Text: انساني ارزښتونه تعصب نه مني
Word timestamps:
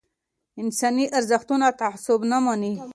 انساني 0.61 1.05
ارزښتونه 1.17 1.67
تعصب 1.79 2.19
نه 2.31 2.37
مني 2.45 2.73